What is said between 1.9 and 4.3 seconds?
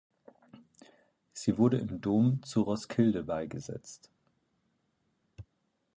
Dom zu Roskilde beigesetzt.